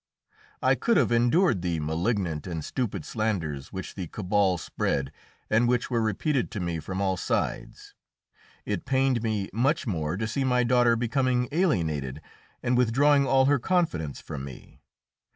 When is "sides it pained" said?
7.17-9.21